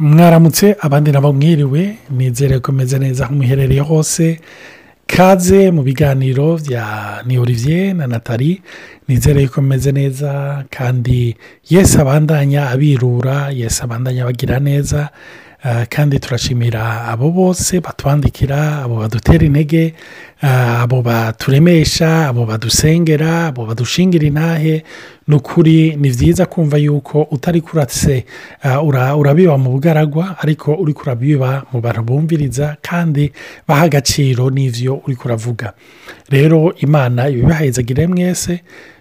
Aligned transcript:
mwaramutse 0.00 0.76
abandi 0.80 1.12
nabo 1.12 1.32
mwiriwe 1.32 1.96
nizere 2.10 2.58
ko 2.60 2.72
meze 2.72 2.98
neza 2.98 3.24
aho 3.24 3.34
muherereye 3.34 3.80
hose. 3.80 4.40
Kaze 5.06 5.70
mu 5.70 5.82
biganiro 5.82 6.56
bya 6.58 7.22
ni 7.26 7.38
olivier 7.38 7.94
na 7.94 8.06
natali 8.06 8.62
nizere 9.08 9.48
ko 9.48 9.60
meze 9.62 9.92
neza 9.92 10.64
kandi 10.70 11.36
yesi 11.70 11.98
abandanya 12.00 12.70
abirura 12.70 13.50
yesi 13.50 13.82
abandanya 13.82 14.24
bagira 14.24 14.58
neza. 14.60 15.08
Kandi 15.88 16.18
turashimira 16.18 17.04
abo 17.12 17.30
bose 17.30 17.80
batwandikira 17.80 18.82
abo 18.82 18.96
badutera 18.96 19.44
intege 19.44 19.94
abo 20.42 21.02
baturemesha 21.02 22.28
abo 22.28 22.46
badusengera 22.46 23.46
abo 23.46 23.66
badushingira 23.66 24.26
intahe. 24.26 24.84
Ni 25.28 25.36
ukuri 25.36 25.96
ni 25.96 26.10
byiza 26.10 26.46
kumva 26.46 26.76
yuko 26.78 27.22
utari 27.30 27.60
kuratse 27.60 28.24
urabiba 29.16 29.58
mu 29.58 29.70
bugaragwa 29.70 30.36
ariko 30.42 30.74
uri 30.74 30.92
kurabiba 30.92 31.62
mu 31.72 31.80
bantu 31.80 32.02
bumviriza 32.02 32.76
kandi 32.82 33.32
baha 33.68 33.84
agaciro 33.84 34.50
n'ibyo 34.50 35.02
uri 35.06 35.16
kuravuga. 35.16 35.72
Rero 36.30 36.74
imana 36.80 37.28
ibibahezagire 37.28 38.06
mwese 38.06 38.60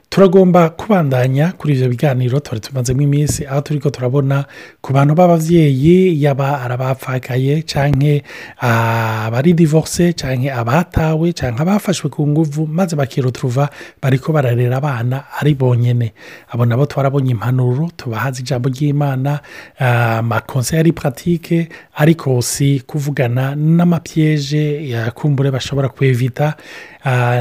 turagomba 0.10 0.70
kubandanya 0.70 1.52
kuri 1.58 1.74
ibyo 1.74 1.90
biganiro 1.90 2.40
tuba 2.40 2.60
tumazemo 2.60 3.02
iminsi 3.02 3.46
aho 3.46 3.62
turi 3.62 3.80
ko 3.80 3.90
turabona 3.94 4.46
ku 4.82 4.90
bantu 4.94 5.14
b'ababyeyi 5.14 6.18
yaba 6.24 6.62
arabapfakaye 6.66 7.62
cyangwa 7.62 8.18
abari 8.58 9.54
divorce 9.54 10.14
cyangwa 10.18 10.50
abatawe 10.58 11.30
cyangwa 11.34 11.62
abafashwe 11.62 12.10
ku 12.10 12.26
nguvu 12.28 12.66
maze 12.68 12.96
bakiruturuva 12.98 13.70
bari 14.02 14.18
ko 14.18 14.34
bararera 14.34 14.78
abana 14.82 15.30
ari 15.40 15.54
bonyine 15.54 16.14
abo 16.50 16.66
nabo 16.66 16.86
twarabonye 16.90 17.32
impanuro 17.38 17.94
tubahaza 17.98 18.42
ijambo 18.42 18.70
ry'imana 18.74 19.40
amakonseri 19.78 20.90
puratike 20.92 21.70
ariko 21.94 22.42
si 22.42 22.82
kuvugana 22.82 23.54
n'amapyeje 23.56 24.90
yakumbure 24.90 25.52
bashobora 25.52 25.90
kwevita. 25.90 26.58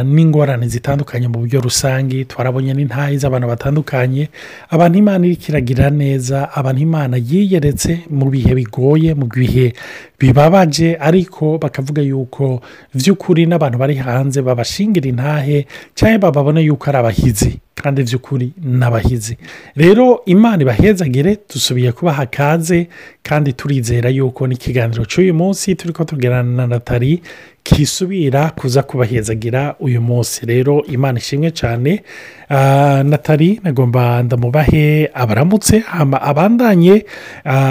N'ingorane 0.04 0.68
zitandukanye 0.68 1.28
mu 1.28 1.38
buryo 1.42 1.60
rusange 1.60 2.24
twarabonye 2.24 2.74
n'intayi 2.74 3.18
z'abantu 3.18 3.48
batandukanye. 3.48 4.28
Abantu 4.70 4.98
imana 4.98 5.26
iri 5.26 5.36
kiragira 5.36 5.90
neza 5.90 6.48
abantu 6.54 6.80
imana 6.82 7.16
yiyeretse 7.16 8.06
mu 8.10 8.30
bihe 8.30 8.54
bigoye 8.54 9.14
mu 9.14 9.26
bihe 9.26 9.72
bibabaje 10.18 10.96
ariko 11.00 11.58
bakavuga 11.58 12.02
yuko 12.02 12.62
by'ukuri 12.94 13.46
n'abantu 13.46 13.78
bari 13.78 13.94
hanze 13.98 14.42
babashingira 14.42 15.08
intahe 15.10 15.66
cyangwa 15.94 16.18
bababona 16.30 16.60
yuko 16.60 16.84
ari 16.90 16.98
abahizi 16.98 17.58
kandi 17.74 18.02
by'ukuri 18.02 18.52
n'abahizi. 18.62 19.36
Rero 19.76 20.22
imana 20.26 20.62
ibahezagire 20.62 21.38
dusubiye 21.50 21.92
kubaha 21.92 22.26
kaze 22.26 22.88
kandi 23.22 23.52
turizera 23.52 24.08
yuko 24.10 24.46
n'ikiganiro 24.46 25.04
cy'uyu 25.04 25.34
munsi 25.34 25.74
turi 25.74 25.92
ko 25.92 26.04
tugerana 26.04 26.42
na 26.52 26.66
natali 26.66 27.22
kisubira 27.68 28.50
kuza 28.50 28.82
kubahezagira 28.82 29.74
uyu 29.80 30.00
munsi. 30.00 30.46
Rero 30.46 30.84
imana 30.88 31.18
ishimwe 31.18 31.50
cyane. 31.50 32.02
Natali 33.04 33.60
nagomba 33.64 34.22
ndamubahe 34.22 35.10
abaramutse 35.14 35.82
abandanye 36.20 37.04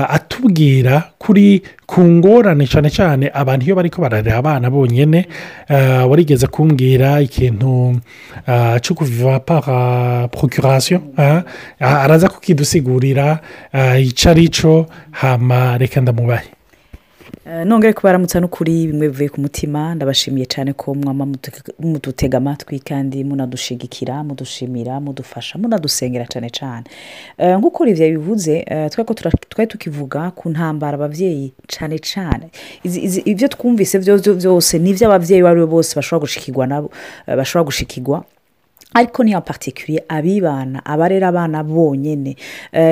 atubwira 0.10 1.04
kuri 1.18 1.62
ku 1.90 2.02
ngorane 2.04 2.68
cyane 2.70 2.90
cyane 2.94 3.26
abantu 3.34 3.66
iyo 3.66 3.76
bari 3.76 3.90
bararira 3.98 4.38
abana 4.38 4.70
bonyine 4.70 5.26
warigeze 6.10 6.46
kumbwira 6.48 7.22
ikintu 7.22 7.98
cyo 8.82 8.94
kuviva 8.96 9.40
para 9.40 10.28
procurasiyo 10.30 11.02
araza 11.82 12.30
kukidusigurira 12.30 13.40
icyo 14.00 14.30
ari 14.32 14.46
cyo 14.50 14.86
hama 15.12 15.78
reka 15.82 16.02
ndamubahe. 16.02 16.50
Nongere 17.66 17.94
ko 17.94 18.02
baramutse 18.04 18.40
n'ukuri 18.40 18.88
bimwe 18.92 19.08
bivuye 19.08 19.30
ku 19.30 19.40
mutima 19.42 19.96
ndabashimiye 19.96 20.46
cyane 20.46 20.74
ko 20.74 20.92
mwama 20.96 21.26
mudutega 21.80 22.38
amatwi 22.38 22.80
kandi 22.80 23.24
munadushigikira 23.24 24.24
mudushimira 24.24 25.00
mudufasha 25.00 25.56
munadusengera 25.58 26.26
cyane 26.28 26.50
cyane 26.52 26.86
nk'uko 27.60 27.86
ibyo 27.88 28.06
bivuze 28.20 28.66
twari 29.50 29.68
tukivuga 29.72 30.32
ku 30.36 30.50
ntambara 30.52 30.96
ababyeyi 31.00 31.54
cyane 31.72 31.96
cyane 32.00 32.46
ibyo 33.32 33.48
twumvise 33.48 33.96
byose 34.44 34.74
ni 34.80 34.90
iby'ababyeyi 34.92 35.40
abo 35.42 35.48
ari 35.50 35.60
bo 35.64 35.68
bose 35.80 35.96
bashobora 35.96 36.24
gushikirwa 36.28 36.68
nabo 36.68 36.88
bashobora 37.28 37.66
gushikirwa. 37.70 38.24
Ariko 38.94 39.24
niyo 39.24 39.42
patikiriye 39.42 40.04
abibana 40.08 40.86
abarera 40.86 41.28
abana 41.28 41.64
bonyine 41.64 42.36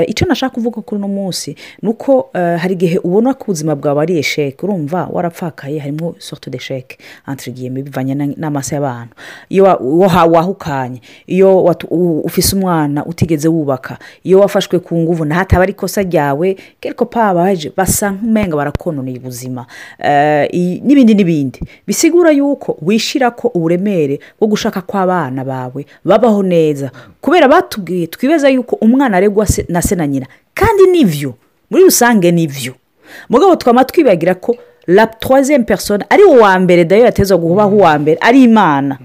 icyo 0.08 0.28
nashaka 0.28 0.54
kuvuga 0.56 0.82
kuri 0.82 1.00
uno 1.02 1.08
munsi 1.08 1.56
ni 1.82 1.90
uko 1.90 2.30
hari 2.34 2.74
igihe 2.74 2.98
ubona 2.98 3.34
ko 3.34 3.44
ubuzima 3.44 3.76
bwawe 3.76 4.02
ari 4.02 4.18
esheke 4.20 4.66
urumva 4.66 5.08
warapfakaye 5.12 5.80
harimo 5.80 6.16
soto 6.20 6.50
de 6.52 6.60
sheke 6.60 6.98
antirigiyeme 7.26 7.82
bivanye 7.82 8.14
n'amaso 8.38 8.76
y'abantu. 8.76 9.16
Iyo 9.50 9.64
wahukanye 10.32 11.02
iyo 11.28 11.64
ufise 12.24 12.56
umwana 12.56 13.06
utigeze 13.06 13.48
wubaka 13.48 13.98
iyo 14.24 14.40
wafashwe 14.40 14.80
ku 14.80 14.98
nguvu 14.98 15.26
ntahataba 15.26 15.64
ari 15.64 15.72
ikosa 15.72 16.02
ryawe 16.04 16.56
kereko 16.80 17.06
pabaje 17.06 17.72
basa 17.78 18.12
nk'umenga 18.12 18.56
barakononeye 18.58 19.18
ubuzima. 19.18 19.66
N'ibindi 20.86 21.14
n'ibindi. 21.16 21.60
Bisigura 21.88 22.32
yuko 22.32 22.78
wishyira 22.82 23.32
ko 23.32 23.48
uburemere 23.48 24.20
bwo 24.40 24.48
gushaka 24.48 24.82
kw'abana 24.82 25.44
bawe 25.46 25.85
babaho 26.06 26.44
neza. 26.44 26.92
Kubera 27.22 27.48
batubwiye 27.48 28.08
twibaza 28.08 28.50
yuko 28.50 28.76
umwana 28.82 29.18
aregwa 29.18 29.48
na 29.70 29.82
se 29.82 29.96
na 29.96 30.08
nyina. 30.08 30.26
Kandi 30.54 30.84
ni 30.92 31.06
byo 31.06 31.34
muri 31.70 31.84
rusange 31.84 32.32
ni 32.32 32.48
byo 32.48 32.74
mugabo 33.30 33.56
twaba 33.56 33.86
twibagira 33.86 34.36
ko 34.36 34.56
troisième 35.20 35.66
persone 35.66 36.06
ari 36.10 36.24
uwa 36.24 36.60
mbere 36.60 36.86
dayo 36.86 37.06
yateza 37.06 37.38
kubaho 37.38 37.76
uwa 37.76 38.00
mbere 38.00 38.18
ari 38.22 38.44
imana. 38.44 38.98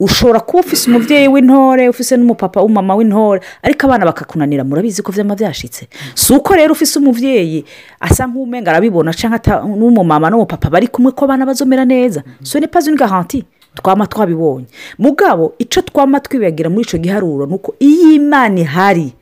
Ushobora 0.00 0.40
kuba 0.40 0.60
ufise 0.60 0.90
umubyeyi 0.90 1.28
w'intore 1.28 1.88
ufise 1.88 2.16
n'umupapa 2.16 2.60
w'umama 2.60 2.94
w'intore 2.94 3.40
ariko 3.62 3.86
abana 3.86 4.04
bakakunanira. 4.04 4.64
Murabizi 4.64 5.02
ko 5.02 5.12
byaba 5.12 5.34
byashitse 5.34 5.88
si 6.14 6.32
uko 6.32 6.54
rero 6.54 6.72
ufise 6.72 6.98
umubyeyi 6.98 7.64
asa 8.00 8.26
nk'umenga 8.26 8.70
arabibona 8.70 9.12
cyangwa 9.16 9.40
n'umumama 9.64 10.30
n'umupapa 10.30 10.68
bari 10.70 10.88
kumwe 10.88 11.12
ko 11.12 11.24
abana 11.24 11.46
bazomera 11.46 11.84
neza. 11.84 12.22
So 12.42 12.60
ni 12.60 12.66
pazi 12.68 12.92
garanti 12.92 13.44
twaba 13.74 14.06
twabibonye. 14.06 14.66
Mugabo 14.98 15.54
icyo 15.58 15.82
twaba 15.82 16.20
twibagira 16.20 16.70
muri 16.70 16.82
icyo 16.82 16.98
giharuro 16.98 17.46
ni 17.46 17.54
uko 17.54 17.74
iyo 17.78 18.12
imana 18.12 18.60
ihari 18.60 19.12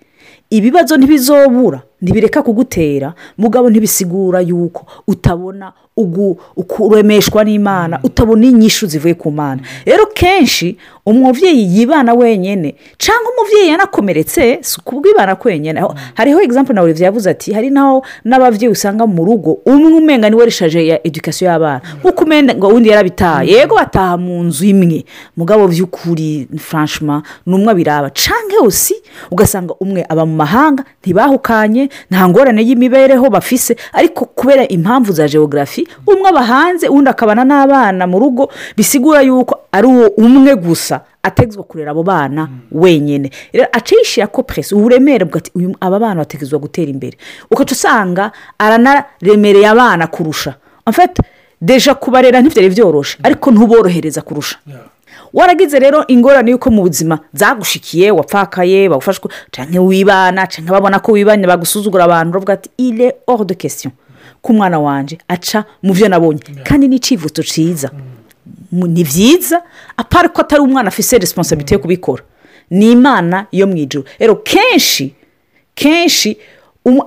ibibazo 0.50 0.96
ntibizobura. 0.96 1.82
Ntibireka 2.02 2.42
kugutera. 2.42 3.14
Mugabo 3.38 3.70
ntibisigura 3.70 4.40
yuko 4.40 4.86
utabona 5.08 5.72
uremeshwa 6.78 7.44
n'imana 7.44 8.00
utabona 8.02 8.46
inyishu 8.46 8.86
zivuye 8.86 9.14
ku 9.14 9.30
mana. 9.30 9.60
Rero 9.86 10.06
kenshi 10.06 10.76
umubyeyi 11.06 11.78
yibana 11.78 12.14
wenyine 12.14 12.74
cyangwa 12.98 13.30
umubyeyi 13.32 13.68
yanakomeretse 13.68 14.58
si 14.62 14.80
kubwibana 14.80 15.36
kwenyine 15.36 15.82
hariho 16.14 16.40
egizampu 16.42 16.72
na 16.72 16.82
olivier 16.82 17.04
yavuze 17.04 17.30
ati 17.30 17.52
hari 17.52 17.70
naho 17.70 18.04
n'ababyeyi 18.24 18.72
usanga 18.72 19.06
mu 19.06 19.24
rugo 19.24 19.52
umwe 19.66 19.92
umenga 19.92 20.30
ni 20.30 20.36
we 20.36 20.44
rishaje 20.44 20.86
ya 20.86 21.06
edukasiyo 21.06 21.50
y'abana. 21.50 21.80
Nk'uko 22.00 22.24
umenga 22.24 22.54
ngo 22.54 22.68
undi 22.68 22.88
yarabitaye 22.88 23.50
yego 23.52 23.74
bataha 23.74 24.16
mu 24.16 24.42
nzu 24.44 24.64
imwe. 24.64 25.04
Mugabo 25.36 25.68
by'ukuri 25.68 26.48
franchima 26.58 27.22
ni 27.46 27.54
umwe 27.54 27.70
abiraba. 27.72 28.10
Cyangwa 28.10 28.54
yose 28.64 28.94
ugasanga 29.30 29.74
umwe 29.80 30.06
aba 30.08 30.26
mu 30.26 30.36
mahanga 30.36 30.84
ntibahukanye 31.02 31.88
nta 32.10 32.28
ngorane 32.28 32.62
y'imibereho 32.62 33.30
bafise 33.30 33.76
ariko 33.92 34.24
kubera 34.24 34.68
impamvu 34.68 35.12
za 35.12 35.28
geogarafi 35.28 35.88
umwe 36.06 36.28
aba 36.28 36.42
hanze 36.42 36.88
undi 36.88 37.10
akabana 37.10 37.44
n'abana 37.44 38.06
mu 38.06 38.18
rugo 38.18 38.50
bisigura 38.76 39.20
yuko 39.22 39.58
ari 39.72 39.86
uwo 39.86 40.06
umwe 40.16 40.56
gusa 40.56 41.00
ategetswe 41.22 41.62
kurera 41.62 41.90
abo 41.90 42.02
bana 42.02 42.48
wenyine 42.72 43.30
rero 43.52 43.66
acishyira 43.72 44.26
ko 44.26 44.42
puresi 44.42 44.74
uburemere 44.74 45.24
bwati 45.24 45.50
aba 45.80 45.98
bana 45.98 46.20
bategetswe 46.26 46.58
gutera 46.58 46.90
imbere. 46.90 47.16
Ugaca 47.50 47.72
usanga 47.72 48.32
aranaremereye 48.58 49.68
abana 49.68 50.06
kurusha. 50.06 50.54
Afite 50.86 51.22
deja 51.60 51.94
kubarera 51.94 52.40
ntibyari 52.40 52.70
byoroshye 52.74 53.18
ariko 53.22 53.50
ntuborohereza 53.50 54.22
kurusha. 54.22 54.58
Waragize 55.32 55.78
rero 55.78 56.04
ingorane 56.08 56.50
y'uko 56.50 56.70
mu 56.70 56.82
buzima 56.82 57.18
zagushikiye 57.34 58.10
wapfakaye 58.10 58.88
bagufashwe 58.88 59.30
cyangwa 59.50 59.80
wibana 59.84 60.46
cyangwa 60.46 60.72
babona 60.80 60.98
ko 61.00 61.12
wibanye 61.12 61.46
bagusuzugura 61.46 62.04
abantu 62.04 62.32
bavuga 62.32 62.52
ati 62.52 62.70
ire 62.78 63.14
hors 63.26 63.46
de 63.46 63.54
question 63.54 63.92
ko 64.42 64.52
umwana 64.52 64.78
wanjye 64.80 65.18
aca 65.28 65.64
mu 65.82 65.92
byo 65.94 66.08
nabonye. 66.08 66.40
Kandi 66.64 66.88
ni 66.88 66.96
icyivuto 66.96 67.42
cyiza 67.42 67.90
ni 68.72 69.04
byiza 69.04 69.62
apara 69.96 70.28
ko 70.28 70.40
atari 70.40 70.62
umwana 70.62 70.88
afite 70.88 71.18
resiponsabiti 71.18 71.74
yo 71.74 71.80
kubikora. 71.80 72.22
Ni 72.70 72.92
imana 72.92 73.46
yo 73.52 73.66
mu 73.66 73.76
ijoro 73.76 74.04
rero 74.18 74.36
kenshi 74.36 75.14
kenshi 75.74 76.36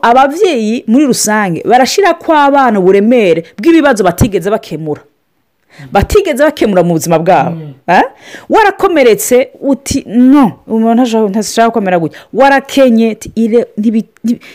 ababyeyi 0.01 0.83
muri 0.87 1.05
rusange 1.05 1.63
barashyira 1.67 2.13
ko 2.13 2.31
abana 2.33 2.79
uburemere 2.79 3.43
bw'ibibazo 3.57 4.03
batigeze 4.03 4.49
bakemura. 4.49 5.01
Batigeze 5.91 6.43
bakemura 6.43 6.83
mu 6.83 6.93
buzima 6.93 7.19
bwabo. 7.19 7.57
Eh? 7.87 8.01
warakomeretse 8.49 9.49
uti 9.61 10.03
no. 10.07 10.51
Umuntu 10.67 11.01
ntashaka- 11.03 11.29
gukomera 11.69 11.99
gutya. 11.99 12.19
Warakenye 12.33 13.17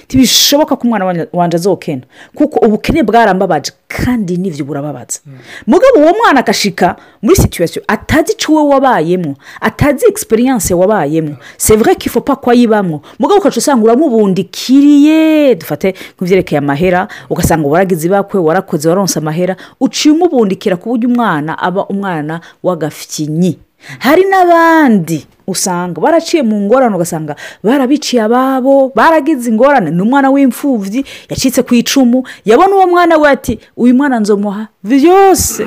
ntibishoboka 0.08 0.76
ko 0.76 0.82
umwana 0.84 1.26
wanje 1.32 1.56
azokena 1.56 2.02
kuko 2.34 2.66
ubukene 2.66 3.02
bwarambabaje. 3.02 3.72
Kandi 3.90 4.36
n'ibyo 4.38 4.62
burababaza 4.64 5.18
mugabo 5.66 5.98
uwo 5.98 6.12
mwana 6.18 6.40
akashika 6.40 6.96
muri 7.22 7.36
situwasiyo 7.36 7.82
atazi 7.88 8.32
icyo 8.32 8.54
wowe 8.54 8.68
wabayemo 8.74 9.34
atazi 9.60 10.06
egisperiyanse 10.06 10.74
wabayemo. 10.74 11.36
Sevure 11.56 11.94
ko 11.94 12.02
ifopa 12.06 12.36
ko 12.36 12.50
ayibamo 12.50 13.02
mugabo 13.18 13.40
ukaca 13.42 13.58
usanga 13.58 13.82
uramubundikiriye 13.84 15.54
dufate 15.54 15.94
nk'ibyerekeye 16.16 16.58
amahera 16.58 17.08
ugasanga 17.30 17.68
waragize 17.68 18.06
ibakwe 18.06 18.40
warakoze 18.40 18.88
waronse 18.88 19.18
amahera 19.18 19.56
uciye 19.80 20.14
umubundikira 20.14 20.76
ku 20.76 20.88
buryo 20.94 21.08
umwana 21.10 21.58
aba 21.58 21.86
umwana 21.90 22.40
w'agafinyi. 22.62 23.58
Hari 23.98 24.24
n'abandi 24.30 25.26
usanga. 25.50 26.00
Baraciye 26.00 26.42
mu 26.42 26.60
ngorane 26.60 26.94
ugasanga 26.96 27.36
barabiciye 27.64 28.22
ababo 28.22 28.92
baragize 28.94 29.50
ingorane. 29.50 29.90
Ni 29.90 30.02
umwana 30.02 30.30
w'imfubyi 30.30 31.04
yacitse 31.28 31.62
ku 31.62 31.74
icumu 31.74 32.24
yabona 32.44 32.74
uwo 32.76 32.86
mwana 32.86 33.16
we 33.18 33.28
ati 33.28 33.58
uyu 33.76 33.94
mwana 33.94 34.20
nzomuha 34.20 34.68
byose 34.84 35.66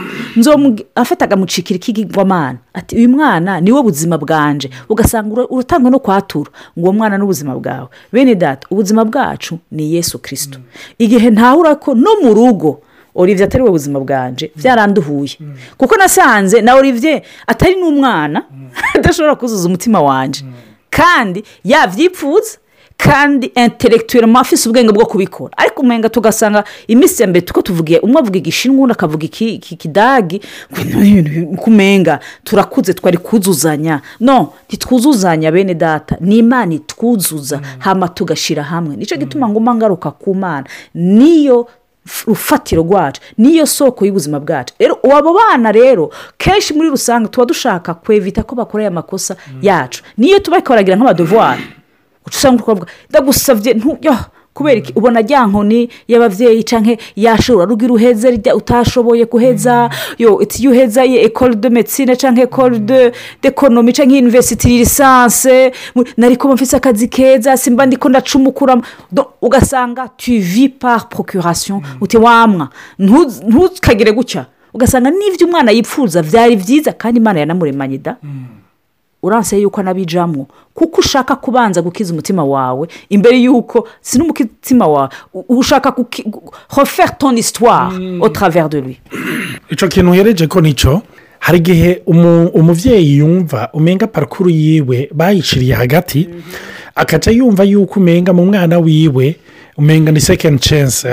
afata 0.95 1.25
agamucikira 1.25 1.75
ikigirwamana 1.77 2.57
ati 2.73 2.95
uyu 2.95 3.09
mwana 3.09 3.61
ni 3.61 3.71
we 3.71 3.81
buzima 3.83 4.17
bwanje. 4.17 4.69
Ugasanga 4.89 5.47
uratangwa 5.49 5.91
no 5.91 5.99
kwatura 5.99 6.51
ngo 6.79 6.83
uwo 6.85 6.93
mwana 6.93 7.17
n'ubuzima 7.17 7.55
bwawe. 7.59 7.87
Bene 8.13 8.35
data 8.35 8.67
ubuzima 8.71 9.05
bwacu 9.05 9.59
ni 9.71 9.93
yesu 9.95 10.19
kirisito 10.19 10.59
igihe 10.99 11.29
ntahura 11.29 11.75
ko 11.75 11.95
no 11.95 12.09
mu 12.23 12.33
rugo 12.33 12.81
olivier 13.15 13.47
atari 13.47 13.63
we 13.63 13.69
buzima 13.69 13.99
bwanje 13.99 14.51
byaranduhuye 14.55 15.37
kuko 15.77 15.95
nasanze 15.97 16.61
na 16.61 16.75
olivier 16.75 17.21
atari 17.47 17.75
n'umwana 17.75 18.43
adashobora 18.95 19.35
kuzuza 19.35 19.67
umutima 19.67 20.01
wanjye 20.01 20.43
kandi 20.89 21.43
yabyipfuza 21.63 22.57
kandi 22.97 23.47
interegituweri 23.55 24.31
afise 24.37 24.69
ubwenge 24.69 24.91
bwo 24.93 25.05
kubikora. 25.05 25.53
Ariko 25.57 25.81
umenga 25.81 26.09
tugasanga 26.09 26.63
iminsi 26.87 27.21
ya 27.21 27.27
mbere 27.27 27.45
tuko 27.45 27.61
tuvugiye 27.61 27.99
umwe 27.99 28.19
avuga 28.21 28.37
igishinwa 28.37 28.81
undi 28.83 28.91
akavuga 28.93 29.25
iki- 29.25 29.55
iki 29.55 29.75
kidagi. 29.75 30.41
Kumenga 31.57 32.19
turakuze 32.43 32.93
twari 32.93 33.17
kuzuzanya. 33.17 34.01
No 34.19 34.53
ntitwuzuzanya 34.69 35.51
bene 35.51 35.73
data. 35.73 36.17
Ni 36.19 36.37
imana 36.37 36.73
itwuzuza. 36.73 37.61
Hama 37.79 38.07
tugashyira 38.07 38.63
hamwe. 38.63 38.95
Nicyo 38.95 39.17
gituma 39.17 39.49
nguma 39.49 39.75
ngaruka 39.75 40.11
ku 40.11 40.35
mana. 40.35 40.65
Niyo 40.93 41.67
rufatiro 42.27 42.81
rwacu 42.83 43.21
niyo 43.37 43.65
soko 43.65 44.05
y'ubuzima 44.05 44.39
bwacu. 44.39 44.73
Rero 44.79 44.99
abo 45.17 45.33
bana 45.33 45.71
rero 45.71 46.11
kenshi 46.37 46.73
muri 46.73 46.89
rusange 46.89 47.27
tuba 47.27 47.45
dushaka 47.45 47.93
kwevita 47.93 48.43
ko 48.43 48.55
bakora 48.55 48.83
aya 48.83 48.91
makosa 48.91 49.35
yacu. 49.61 50.03
Niyo 50.17 50.39
tuba 50.39 50.61
baragira 50.61 50.97
nk'abadevuwari 50.97 51.63
usanga 52.27 52.63
twavuga 52.63 52.87
ndagusabye 53.09 53.73
ntujya 53.73 54.25
kubera 54.53 54.77
iki? 54.79 54.93
Ubona 54.95 55.21
rya 55.21 55.45
nkoni 55.47 55.89
y'ababyeyi 56.07 56.63
cyangwa 56.63 56.97
yashobora 57.15 57.65
rugira 57.65 57.93
uheze 57.93 58.31
rya 58.31 58.55
utashoboye 58.55 59.25
guheza? 59.25 59.89
Yo 60.17 60.41
iti 60.41 60.61
iyo 60.61 60.71
uheza 60.71 61.03
ye 61.03 61.23
ekore 61.25 61.55
de 61.55 61.69
medecine 61.69 62.15
cyangwa 62.15 62.43
ekore 62.43 62.79
de 62.79 63.11
dekonomi 63.41 63.93
cyangwa 63.93 64.17
iniverisiti 64.17 64.67
lisanse 64.77 65.71
nari 66.17 66.35
kuba 66.37 66.53
mfite 66.53 66.75
akazi 66.77 67.07
keza 67.07 67.57
simba 67.57 67.85
ndiko 67.85 68.09
ndacumukuramo 68.09 68.83
Do- 69.11 69.29
ugasanga 69.41 70.07
tuvi 70.17 70.69
par 70.69 71.09
procuration. 71.09 71.81
Uti 72.01 72.17
wamwa 72.17 72.69
ntu- 72.99 73.43
ntukagire 73.47 74.11
gutya 74.11 74.45
ugasanga 74.73 75.09
n'ibyo 75.11 75.47
umwana 75.47 75.71
yipfuza 75.71 76.21
byari 76.23 76.55
byiza 76.55 76.91
kandi 76.93 77.19
imana 77.19 77.39
yanamuremanye 77.39 77.97
da. 77.97 78.15
Uranse 79.23 79.57
yuko 79.61 79.81
anabijamo 79.81 80.47
kuko 80.73 80.99
ushaka 81.01 81.35
kubanza 81.35 81.81
gukiza 81.81 82.13
umutima 82.13 82.43
wawe 82.45 82.87
imbere 83.09 83.37
y'uko 83.41 83.87
si 84.01 84.17
n'umutima 84.17 84.87
wawe 84.87 85.09
ushaka 85.49 85.93
hoferi 86.69 87.11
toni 87.17 87.41
au 88.21 88.29
travers 88.29 88.69
de 88.69 88.81
lui. 88.81 88.97
Icyo 89.69 89.87
kintu 89.87 90.11
uhereje 90.11 90.47
ko 90.47 90.61
ni 90.61 90.73
cyo 90.73 91.01
hari 91.39 91.57
igihe 91.57 92.01
umu- 92.05 92.47
umubyeyi 92.53 93.17
yumva 93.17 93.69
umenga 93.73 94.07
parikuru 94.07 94.49
yiwe 94.49 95.09
bayiciriye 95.13 95.73
hagati 95.75 96.29
akaca 96.95 97.31
yumva 97.31 97.63
yuko 97.63 97.99
umenga 97.99 98.33
mu 98.33 98.45
mwana 98.45 98.79
wiwe 98.79 99.35
umenga 99.77 100.11
ni 100.11 100.21
sekendi 100.21 100.61
cense 100.61 101.09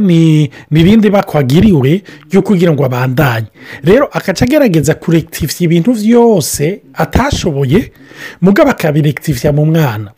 ni 0.00 0.50
ni 0.70 0.80
irindi 0.80 1.10
bakwagiriwe 1.10 2.02
ryo 2.30 2.42
kugira 2.42 2.72
ngo 2.72 2.84
abandanye 2.84 3.46
rero 3.84 4.06
akaca 4.12 4.42
agerageza 4.44 4.94
kurekitifya 4.94 5.64
ibintu 5.64 5.92
byose 5.94 6.82
atashoboye 6.94 7.92
mugabo 8.40 8.70
akabirekitifya 8.70 9.52
mu 9.52 9.66
mwana. 9.66 10.10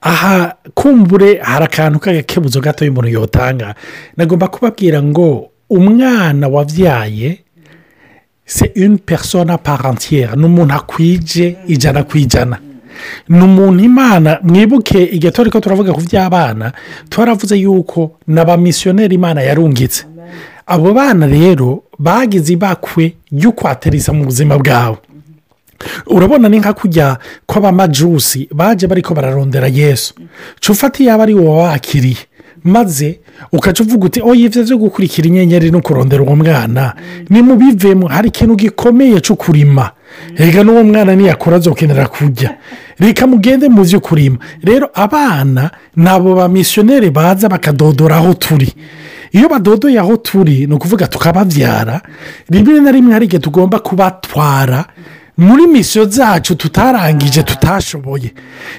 Aha 0.00 0.54
kumbure 0.74 1.38
hari 1.42 1.64
akantu 1.64 1.98
k'agakebuzo 1.98 2.60
gato 2.60 2.84
y'umuntu 2.84 3.08
yotanga. 3.08 3.74
Nagomba 4.16 4.48
kubabwira 4.48 5.02
ngo 5.02 5.48
umwana 5.70 6.48
wabyaye 6.48 7.38
se 8.44 8.72
une 8.76 8.98
persona 8.98 9.56
parentière 9.58 10.36
ni 10.36 10.44
umuntu 10.44 10.74
akwije 10.74 11.56
ijana 11.66 12.02
ku 12.04 12.18
ijana. 12.18 12.58
Ni 13.28 13.42
umuntu 13.44 13.84
imana 13.84 14.38
mwibuke 14.42 15.04
igihe 15.04 15.32
turi 15.32 15.50
ko 15.50 15.60
turavuga 15.60 15.92
ku 15.92 16.00
by'abana 16.00 16.72
twaravuze 17.08 17.56
yuko 17.56 18.16
ni 18.26 18.40
abamisiyoneri 18.40 19.14
imana 19.14 19.42
yarungitse. 19.42 20.04
Abo 20.66 20.92
bana 20.94 21.26
rero 21.26 21.82
bagize 21.98 22.52
ibakwe 22.52 23.14
ry'ukwateriza 23.32 24.12
mu 24.12 24.24
buzima 24.24 24.58
bwawe 24.58 24.96
urabona 26.06 26.48
ni 26.48 26.58
nka 26.58 26.72
kujya 26.72 27.18
kw'abamajusi 27.46 28.48
baje 28.54 28.86
bari 28.86 29.02
ko 29.02 29.14
bararondera 29.14 29.66
yesu. 29.68 30.14
Ufata 30.70 31.02
iyaba 31.02 31.22
ari 31.22 31.34
wowe 31.34 31.62
wakiriye 31.62 32.16
maze 32.64 33.18
ukaca 33.52 33.80
uvuga 33.82 34.06
uti 34.06 34.20
oya 34.22 34.46
ibyo 34.46 34.62
byo 34.64 34.76
gukurikira 34.78 35.26
inyenyeri 35.28 35.70
no 35.70 35.80
kurondera 35.82 36.22
uwo 36.22 36.36
mwana. 36.36 36.94
Nimubivemo 37.30 38.06
hari 38.08 38.28
ikintu 38.28 38.54
gikomeye 38.56 39.20
cyo 39.20 39.34
kurima. 39.34 39.90
Reka 40.36 40.62
n'uwo 40.64 40.84
mwana 40.84 41.14
niyakura 41.16 41.56
azokenera 41.56 42.06
kujya 42.08 42.56
reka 42.98 43.26
mugende 43.26 43.68
mu 43.68 43.82
byo 43.84 44.00
kurima. 44.00 44.38
Rero 44.64 44.90
abana 44.94 45.70
ni 45.96 46.08
abo 46.08 46.34
bamisiyoneri 46.34 47.10
baza 47.10 47.48
bakadodora 47.48 48.16
aho 48.16 48.34
turi. 48.34 48.72
Iyo 49.32 49.48
badodoye 49.48 49.98
aho 49.98 50.16
turi 50.16 50.66
ni 50.66 50.74
ukuvuga 50.74 51.06
tukababyara 51.06 52.00
rimwe 52.50 52.80
na 52.80 52.90
rimwe 52.92 53.12
hari 53.12 53.24
igihe 53.26 53.40
tugomba 53.42 53.78
kubatwara 53.78 54.84
muri 55.42 55.66
misiyo 55.66 56.04
zacu 56.04 56.54
tutarangije 56.54 57.42
tutashoboye. 57.42 58.30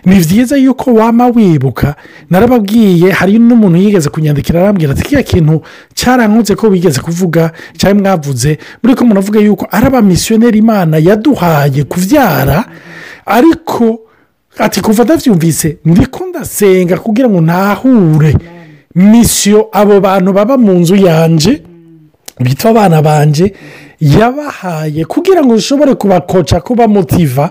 Ni 0.05 0.15
byiza 0.19 0.55
yuko 0.57 0.93
wama 0.93 1.27
wibuka. 1.27 1.95
Narababwiye 2.29 3.11
hari 3.11 3.39
n'umuntu 3.39 3.77
yigeze 3.77 4.09
kunyandikira 4.09 4.61
arambwira 4.61 4.91
ati 4.93 5.03
kiriya 5.03 5.23
kintu 5.23 5.61
cyarankunze 5.93 6.55
ko 6.55 6.67
wigeze 6.67 6.99
kuvuga 7.01 7.51
cyangwa 7.77 8.01
mwavuze 8.15 8.57
muri 8.83 8.95
ko 8.95 9.05
munavuga 9.05 9.39
yuko 9.39 9.67
ari 9.71 9.85
abamisiyoneri 9.87 10.59
imana 10.59 10.97
yaduhaye 10.97 11.83
kubyara 11.83 12.65
ariko 13.25 13.99
ati 14.57 14.81
kuva 14.81 15.03
ndabyumvise 15.03 15.77
ndiko 15.85 16.25
ndasenga 16.25 16.97
kugira 16.97 17.29
ngo 17.29 17.41
ntahure 17.41 18.35
misiyo 18.95 19.67
abo 19.71 19.99
bantu 19.99 20.33
baba 20.33 20.57
mu 20.57 20.73
nzu 20.79 20.95
yanjye 20.95 21.61
bitwa 22.39 22.69
abana 22.71 23.01
banjye 23.01 23.53
yabahaye 24.01 25.05
kugira 25.05 25.43
ngo 25.43 25.53
ushobore 25.53 25.95
kubakoca 25.95 26.55
kubamotiva 26.63 27.49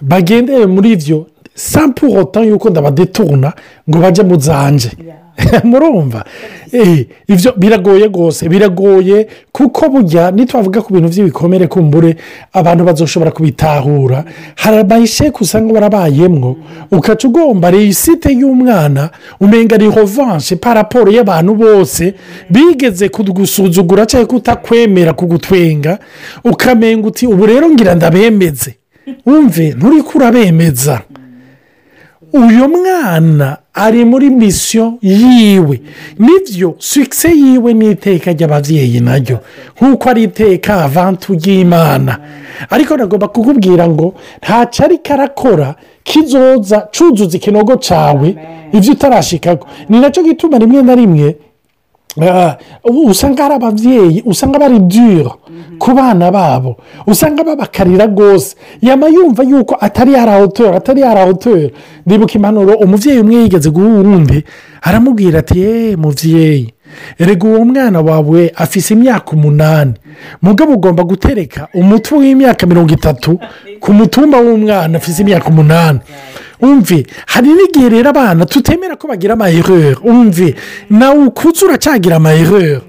bagendere 0.00 0.66
muri 0.66 0.92
ibyo 0.92 1.26
sampurota 1.54 2.40
yuko 2.40 2.70
ndabadeturuna 2.70 3.52
ngo 3.90 3.98
bajye 3.98 4.22
mu 4.24 4.40
zanje 4.40 4.90
murumva. 5.64 6.24
Ibyo 7.28 7.52
biragoye 7.56 8.06
rwose 8.06 8.48
biragoye 8.48 9.26
kuko 9.52 9.88
burya 9.88 10.30
nitwavuga 10.30 10.82
ku 10.82 10.92
bintu 10.94 11.08
by'ibikomere 11.08 11.66
kumbure 11.66 12.16
abantu 12.52 12.84
bazoshobora 12.84 13.30
kubitahura. 13.30 14.24
Hari 14.56 14.76
amayisheke 14.78 15.38
usanga 15.40 15.72
barabayemwo. 15.72 16.56
Ukaca 16.90 17.24
ugomba 17.28 17.70
reyisite 17.70 18.30
y'umwana 18.32 19.10
umenga 19.40 19.74
ari 19.74 19.86
hovanse 19.86 20.56
paraporo 20.56 21.10
y'abantu 21.12 21.54
bose 21.54 22.14
bigeze 22.50 23.08
kugusuzugura 23.08 24.06
cyangwa 24.06 24.28
kutakwemera 24.28 25.12
kugutwenga 25.12 25.98
ukamenga 26.44 27.06
uti 27.08 27.26
ubu 27.26 27.46
rero 27.46 27.70
ngira 27.70 27.94
ndabemeze. 27.94 28.74
Wumve? 29.26 29.74
Nturi 29.76 30.02
kurabemeza 30.02 31.00
uyu 32.32 32.68
mwana 32.68 33.56
ari 33.74 34.04
muri 34.04 34.30
misiyo 34.30 34.94
yiwe. 35.02 35.80
Nibyo 36.18 36.74
sikise 36.78 37.28
yiwe 37.30 37.72
ni 37.74 37.90
iteka 37.90 38.32
ry'ababyeyi 38.32 39.00
naryo 39.00 39.38
nk'uko 39.80 40.08
ari 40.10 40.22
iteka 40.22 40.84
avantu 40.84 41.34
ry'imana. 41.34 42.18
Ariko 42.70 42.96
nagomba 42.96 43.28
kukubwira 43.28 43.88
ngo 43.88 44.14
ntacyo 44.42 44.84
ariko 44.84 45.12
arakora 45.12 45.74
kizoza 46.04 46.78
cuzuza 46.92 47.36
ikinogo 47.36 47.76
cyawe 47.76 48.36
ibyo 48.72 48.92
utarashikaho 48.92 49.66
ni 49.88 50.00
na 50.00 50.10
cyo 50.10 50.22
gituma 50.22 50.58
rimwe 50.58 50.82
na 50.82 50.94
rimwe 50.94 51.36
usanga 53.06 53.42
hari 53.42 53.54
ababyeyi 53.54 54.22
usanga 54.26 54.58
bari 54.58 54.78
dure 54.78 55.30
ku 55.78 55.90
bana 55.94 56.30
babo. 56.30 56.76
Usanga 57.06 57.44
babakarira 57.44 58.06
rwose. 58.06 58.56
Yaba 58.82 59.08
yumva 59.08 59.42
yuko 59.42 59.76
atari 59.80 60.12
yarahotora 60.12 60.76
atari 60.76 61.00
yarahotora 61.00 61.70
ndibuka 62.06 62.34
impanuro 62.34 62.74
umubyeyi 62.74 63.20
umwe 63.20 63.34
yigeze 63.42 63.70
guha 63.70 63.86
uwundi 63.86 64.44
aramubwira 64.82 65.38
ati 65.38 65.58
yeee 65.60 65.96
mubyeyi 65.96 66.74
erega 67.18 67.48
uwo 67.48 67.64
mwana 67.64 68.00
wawe 68.00 68.52
afise 68.56 68.94
imyaka 68.94 69.30
umunani. 69.32 69.92
Mugabo 70.42 70.72
ugomba 70.72 71.02
gutereka 71.04 71.68
umutwe 71.74 72.18
w'imyaka 72.18 72.66
mirongo 72.66 72.92
itatu 72.92 73.38
ku 73.80 73.92
mutumba 73.92 74.38
w'umwana 74.38 74.98
afise 74.98 75.22
imyaka 75.22 75.48
umunani. 75.48 76.00
Umve 76.60 77.06
hari 77.26 77.48
n'igihe 77.48 77.88
rero 77.88 78.10
abana 78.10 78.46
tutemera 78.46 78.96
ko 78.96 79.08
bagira 79.08 79.32
amaherere 79.34 79.96
umve 80.04 80.54
nawe 80.90 81.24
ukuze 81.26 81.64
uracyagira 81.64 82.16
amaherere 82.16 82.58
rero 82.58 82.82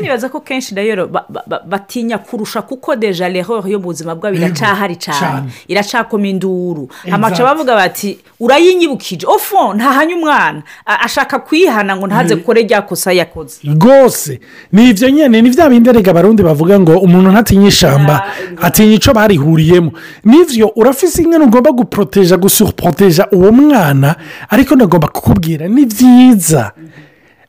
nibaza 0.00 0.28
ko 0.28 0.40
kenshi 0.40 0.74
rero 0.74 1.06
ba- 1.06 1.24
ba- 1.28 1.42
ba- 1.46 1.62
batinya 1.66 2.18
kurusha 2.18 2.62
kuko 2.62 2.96
deja 2.96 3.28
rero 3.28 3.62
yo 3.66 3.78
mu 3.78 3.84
buzima 3.90 4.14
bwabo 4.14 4.36
iracahari 4.36 4.96
cyane 4.96 5.50
iracakoma 5.68 6.26
induru 6.28 6.88
amaca 7.12 7.42
bavuga 7.42 7.74
bati 7.74 8.18
urayinyibukije 8.40 9.26
ofo 9.26 9.74
ntahanye 9.74 10.14
umwana. 10.14 10.62
Ashaka 10.86 11.38
kuyihana 11.38 11.96
ngo 11.96 12.06
ntaze 12.06 12.34
gukore 12.36 12.62
rya 12.62 12.82
kosa 12.82 13.12
yakoze. 13.12 13.60
Rwose. 13.64 14.40
Ni 14.72 14.90
ibyo 14.90 15.10
nyine 15.10 15.42
ni 15.42 15.50
bya 15.50 15.68
bindi 15.68 15.90
erega 15.90 16.10
abarundi 16.10 16.42
bavuga 16.42 16.80
ngo 16.80 16.98
umuntu 16.98 17.30
ntatinya 17.32 17.68
ishyamba 17.68 18.24
atinya 18.62 18.94
icyo 18.94 19.12
barihuriyemo. 19.14 19.90
N'ibyo 20.24 20.72
urafise 20.76 21.22
imwe 21.22 21.38
ugomba 21.38 21.72
guporoteja 21.72 22.36
gusuporoteja 22.36 23.28
uwo 23.32 23.52
mwana 23.52 24.16
ariko 24.50 24.74
ndagomba 24.74 25.08
kukubwira. 25.08 25.68
Ni 25.68 25.86
byiza 25.86 26.72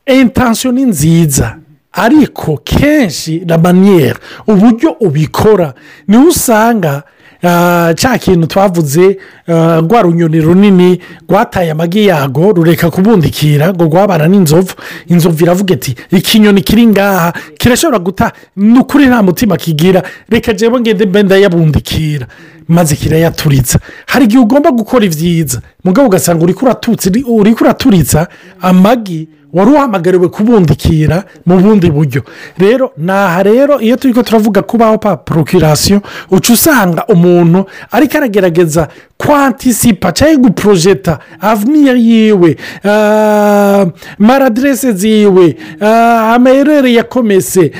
intansiyo 0.06 0.72
ni 0.72 0.84
nziza. 0.84 1.58
Ariko 1.96 2.56
kenshi 2.64 3.42
na 3.46 3.58
maniyeri 3.58 4.18
uburyo 4.46 4.90
ubikora 5.00 5.74
ni 6.08 6.16
ho 6.16 6.22
usanga 6.28 7.02
ah, 7.42 7.92
cya 7.96 8.18
kintu 8.18 8.46
twavuze 8.46 9.18
ah, 9.48 9.80
rwa 9.80 10.02
runyoni 10.02 10.40
runini 10.40 11.00
rwataye 11.28 11.70
amagi 11.70 12.06
yago 12.06 12.52
rureka 12.52 12.90
kubundikira 12.90 13.72
ngo 13.72 13.84
rwabana 13.84 14.26
n'inzovu. 14.28 14.74
Inzovu 15.06 15.44
iravuga 15.44 15.74
iti 15.74 15.94
ikinyoni 16.10 16.60
kiri 16.62 16.86
ngaha 16.86 17.32
kirashobora 17.58 17.98
guta 17.98 18.32
ni 18.56 18.78
ukuri 18.78 19.06
nta 19.06 19.22
mutima 19.22 19.56
kigira 19.56 20.02
reka 20.28 20.52
jyewe 20.52 20.80
ngende 20.80 21.06
mbe 21.06 21.22
ndayabundikira. 21.22 22.26
Maze 22.68 22.96
kirayaturitsa 22.96 23.78
hari 24.06 24.24
igihe 24.24 24.40
ugomba 24.42 24.70
gukora 24.70 25.04
ibyiza. 25.04 25.60
Mugabo 25.84 26.08
ugasanga 26.08 26.44
uri 26.44 27.54
kuraturitsa 27.54 28.28
amagi 28.60 29.28
wari 29.56 29.70
uhamagariwe 29.72 30.28
kubundikira 30.28 31.24
mu 31.48 31.56
bundi 31.56 31.88
buryo. 31.90 32.20
Rero 32.60 32.92
naha 33.00 33.40
rero 33.42 33.80
iyo 33.80 33.96
turi 33.96 34.12
ko 34.14 34.22
turavuga 34.22 34.60
kubaho 34.62 34.98
pa 35.00 35.16
porokirasiyo 35.16 36.00
uca 36.30 36.50
usanga 36.52 37.04
umuntu 37.08 37.64
ariko 37.90 38.16
aragerageza 38.20 38.88
kwantisipa 39.18 40.12
cyangwa 40.12 40.36
guporojeta 40.36 41.18
aveniya 41.40 41.94
yiwe 41.94 42.56
ah, 42.84 43.86
maradirese 44.18 44.92
ziwe 44.92 45.56
ah, 45.80 46.34
amayerere 46.34 46.92
yakomese 46.92 47.72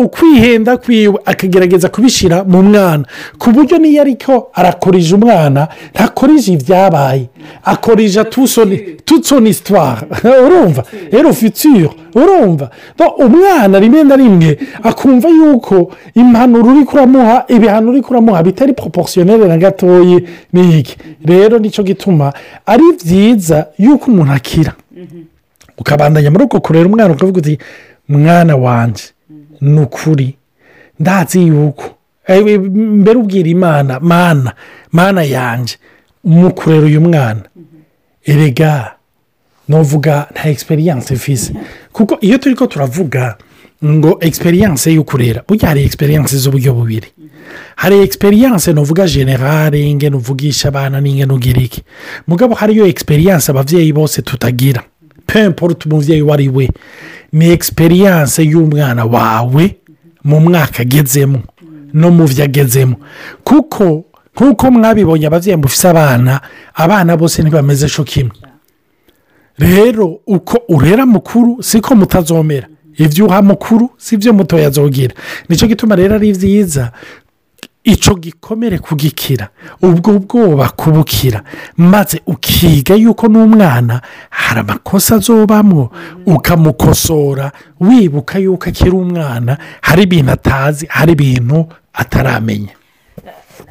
ukwihenda 0.00 0.76
kwiwe 0.76 1.18
akagerageza 1.24 1.88
kubishyira 1.88 2.44
mu 2.44 2.62
mwana. 2.62 3.04
Ku 3.38 3.50
buryo 3.50 3.78
niyo 3.78 4.02
ariko 4.02 4.50
arakorije 4.54 5.14
umwana 5.14 5.68
ntakorije 5.94 6.52
ibyabaye 6.52 7.28
tusoni 8.30 8.76
tutsoni 9.04 9.54
sitwara 9.54 10.02
urumva? 10.46 10.84
Rero 11.12 11.32
fitire 11.32 11.90
urumva? 12.14 12.70
Umwana 13.18 13.78
rimwe 13.78 14.04
na 14.04 14.16
rimwe 14.16 14.58
akumva 14.82 15.28
yuko 15.28 15.92
impanuro 16.14 16.72
uri 16.72 16.84
kuramuha 16.84 17.44
ibihano 17.48 17.90
uri 17.90 18.02
kuramuha 18.02 18.42
bitari 18.42 18.72
poroporosiyoneri 18.72 19.48
na 19.48 19.56
gatoya 19.58 20.20
n'iki 20.80 20.96
rero 21.24 21.58
ni 21.58 21.68
cyo 21.70 21.82
gituma 21.84 22.32
ari 22.66 22.82
byiza 23.04 23.66
yuko 23.78 24.10
umuntu 24.10 24.32
akira. 24.32 24.72
Ukabandanya 25.78 26.30
muri 26.30 26.44
uko 26.44 26.60
kurera 26.60 26.86
umwana 26.88 27.12
ukavuga 27.14 27.38
uti 27.40 27.58
mwana 28.08 28.56
wanjye 28.56 29.04
ni 29.60 29.80
ukuri 29.80 30.36
ndazi 31.00 31.46
yuko. 31.46 31.84
Eh, 32.26 32.60
mbere 33.00 33.18
ubwira 33.18 33.48
imana 33.48 34.00
mana 34.00 34.52
mana 34.92 35.22
yanjye 35.22 35.76
mu 36.24 36.50
kurera 36.54 36.86
uyu 36.86 37.00
mwana. 37.00 37.42
Erega 38.24 38.94
nuvuga 39.68 40.26
nta 40.32 40.48
egisperiyanse 40.48 41.14
mfise. 41.14 41.52
Kuko 41.92 42.18
iyo 42.20 42.38
turi 42.38 42.54
ko 42.54 42.66
turavuga 42.66 43.36
ngo 43.84 44.18
egisperiyanse 44.20 44.92
yo 44.94 45.04
kurera 45.04 45.42
burya 45.48 45.68
hari 45.68 45.80
egisperiyanse 45.80 46.36
z'uburyo 46.36 46.74
bubiri. 46.74 47.08
Hari 47.76 47.96
egisperiyanse 48.02 48.72
nuvuga 48.72 49.06
generale 49.06 49.90
ingene 49.90 50.16
uvugisha 50.16 50.68
abana 50.68 51.00
n'ingene 51.00 51.32
ugira 51.32 51.60
iki 51.62 51.82
mugabo 52.26 52.54
hariyo 52.54 52.86
egisperiyanse 52.86 53.50
ababyeyi 53.52 53.92
bose 53.92 54.22
tutagira. 54.22 54.82
Pemporutu 55.26 55.88
umubyeyi 55.88 56.22
uwo 56.22 56.34
ari 56.34 56.48
we. 56.48 56.70
Ni 57.32 57.50
egisperiyanse 57.50 58.42
y'umwana 58.44 59.04
wawe 59.04 59.76
mu 60.24 60.40
mwaka 60.40 60.82
agezemo 60.82 61.42
no 61.92 62.10
mu 62.10 62.24
byo 62.28 62.44
agezemo. 62.44 62.96
Kuko 63.44 64.04
nk'uko 64.36 64.70
mwabibonye 64.70 65.26
ababyeyi 65.26 65.56
mufise 65.56 65.88
abana 65.88 66.40
abana 66.74 67.16
bose 67.16 67.42
ntibameze 67.42 67.88
cyo 67.88 68.04
kimwe. 68.04 68.36
Rero 69.58 70.20
uko 70.26 70.58
urera 70.68 71.06
mukuru 71.06 71.62
siko 71.62 71.94
mutazomera. 71.96 72.66
Ibyo 72.98 73.26
uha 73.26 73.42
mukuru 73.42 73.90
si 73.98 74.16
byo 74.16 74.32
mutoya 74.32 74.66
azogira. 74.68 75.14
Nicyo 75.48 75.68
gituma 75.68 75.96
rero 75.96 76.14
ari 76.14 76.32
byiza 76.32 76.92
icyo 77.84 78.14
gikomere 78.14 78.78
kugikira 78.78 79.48
ubwo 79.82 80.18
bwoba 80.18 80.68
kubukira. 80.68 81.42
Maze 81.76 82.20
ukiga 82.26 82.94
yuko 82.94 83.28
n'umwana 83.28 84.00
hari 84.30 84.60
amakosa 84.60 85.14
azobamwo 85.14 85.90
ukamukosora 86.26 87.52
wibuka 87.80 88.38
yuko 88.38 88.68
akiri 88.68 88.90
umwana 88.90 89.58
hari 89.80 90.02
ibintu 90.02 90.32
atazi 90.32 90.86
hari 90.88 91.12
ibintu 91.12 91.66
ataramenya. 91.92 92.74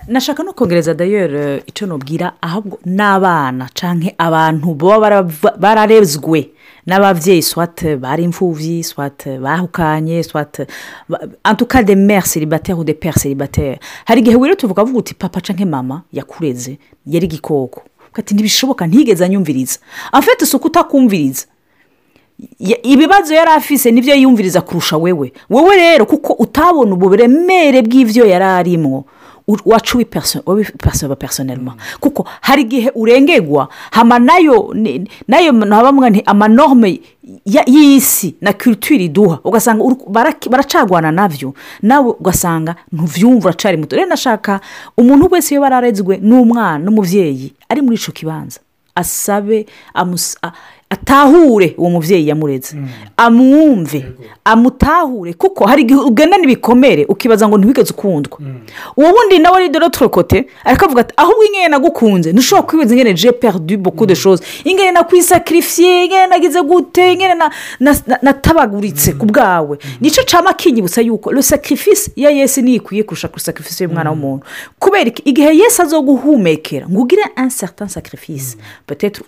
Nashaka 0.09 0.43
no 0.43 0.53
kongereza 0.53 0.93
dayeri 0.93 1.61
icyo 1.67 1.87
nubwira 1.87 2.33
ahubwo 2.41 2.79
n'abana 2.85 3.69
cyangwa 3.73 4.11
abantu 4.17 4.73
baba 4.73 5.23
bararezwe 5.59 6.49
n'ababyeyi 6.87 7.41
swate 7.41 7.95
bari 7.95 8.23
imfubyi 8.23 8.83
swate 8.83 9.37
bahukanye 9.39 10.23
swate 10.23 10.67
antuka 11.43 11.83
de 11.83 11.95
mere 11.95 12.21
seribateri 12.25 12.77
ou 12.77 12.83
de 12.83 12.93
pere 12.93 13.13
seribateri 13.19 13.79
hari 14.05 14.21
igihe 14.21 14.35
wiriwe 14.35 14.55
tuvuga 14.55 14.81
avuga 14.81 14.99
uti 14.99 15.13
papa 15.13 15.41
cyangwa 15.41 15.65
mama 15.65 16.01
yakureze 16.13 16.77
yari 17.05 17.25
igikoko. 17.25 17.81
Ati 18.13 18.33
ntibishoboka 18.33 18.87
ntigeze 18.87 19.25
anyumviriza. 19.25 19.79
Afite 20.11 20.41
isuku 20.43 20.67
utakumviriza 20.67 21.45
ibibazo 22.83 23.33
yari 23.33 23.51
afise 23.51 23.91
ni 23.91 24.01
byo 24.01 24.15
yiyumviriza 24.15 24.61
kurusha 24.61 24.97
wewe. 24.97 25.33
Wowe 25.49 25.75
rero 25.75 26.05
kuko 26.05 26.33
utabona 26.33 26.93
uburemere 26.93 27.81
bw'ibyo 27.81 28.25
yari 28.25 28.45
arimo 28.45 29.05
u- 29.47 29.57
wacuwe 29.65 30.05
persoba 30.05 31.15
personelma 31.15 31.75
kuko 31.99 32.27
hari 32.41 32.61
igihe 32.61 32.91
urengerwa 32.95 33.69
hama 33.91 34.19
na 34.19 34.37
yo 34.37 34.71
ni- 34.73 35.09
na 35.27 35.39
yo 35.39 35.51
ntabamwe 35.51 36.09
nti 36.09 36.21
amanorme 36.25 37.01
y'isi 37.45 38.35
na 38.41 38.53
culture 38.53 39.03
iduha 39.05 39.39
ugasanga 39.43 39.83
baracagwana 40.49 41.11
na 41.11 41.27
byo 41.29 41.53
nawe 41.81 42.09
ugasanga 42.19 42.75
ntuvyumva 42.91 43.49
uracari 43.49 43.77
muto 43.77 43.95
rero 43.95 44.07
nashaka 44.09 44.59
umuntu 44.97 45.27
wese 45.31 45.53
iyo 45.53 45.61
bararezwe 45.61 46.17
n'umwana 46.21 46.79
n'umubyeyi 46.79 47.53
ari 47.69 47.81
muri 47.81 47.95
ico 47.95 48.11
kibanza. 48.11 48.59
Asabe 48.95 49.65
atahure 50.89 51.75
uwo 51.77 51.89
mubyeyi 51.89 52.27
yamureze. 52.27 52.77
Amwumve 53.17 54.05
amutahure 54.45 55.33
kuko 55.33 55.65
hari 55.65 55.81
igihe 55.81 55.99
ugendana 55.99 56.43
ibikomere 56.43 57.05
ukibaza 57.05 57.47
ngo 57.47 57.57
ntiwigeze 57.57 57.93
ukundwa. 57.93 58.39
Uwo 58.97 59.09
wundi 59.11 59.39
nawe 59.39 59.57
ari 59.57 59.69
dore 59.69 59.89
turokote 59.89 60.47
arakavuga 60.63 61.01
ati 61.01 61.13
ahubwo 61.17 61.43
ingene 61.45 61.67
nagukunze 61.67 62.31
ntushobora 62.33 62.67
kwibaza 62.67 62.93
ingene 62.93 63.13
je 63.13 63.31
perdu 63.31 63.77
beaucoup 63.77 64.07
de 64.07 64.15
choses. 64.15 64.43
Ingene 64.65 64.91
nakwisakirifiye 64.91 66.05
ingene 66.05 66.27
nagize 66.27 66.61
gute 66.61 67.13
ingene 67.13 67.33
na- 67.35 67.51
na- 67.79 68.01
na- 68.07 68.19
natabaguritse 68.21 69.13
ku 69.13 69.25
bwawe. 69.25 69.77
Nicyo 70.01 70.23
cama 70.25 70.53
kinyibutsa 70.53 71.01
yuko 71.01 71.31
le 71.31 71.41
sacrifice 71.41 72.11
ya 72.15 72.29
yesu 72.29 72.61
niyo 72.61 72.75
ikwiye 72.75 73.03
kurusha 73.03 73.27
ku 73.27 73.39
sacrifice 73.39 73.83
y'umwana 73.83 74.09
w'umuntu. 74.11 74.45
Kubera 74.79 75.11
igihe 75.25 75.57
yesu 75.57 75.81
azoguhumekera 75.81 76.87
ngo 76.89 77.01
ugire 77.01 77.23
un 77.37 77.49
certain 77.49 77.87
sacrifice. 77.89 78.57